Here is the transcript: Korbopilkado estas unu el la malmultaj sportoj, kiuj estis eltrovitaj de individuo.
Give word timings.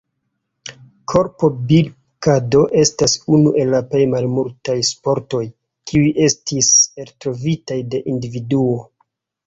Korbopilkado 1.11 2.63
estas 2.85 3.15
unu 3.37 3.53
el 3.65 3.71
la 3.75 3.83
malmultaj 4.15 4.79
sportoj, 4.91 5.45
kiuj 5.93 6.11
estis 6.29 6.75
eltrovitaj 7.07 7.83
de 7.95 8.07
individuo. 8.17 8.79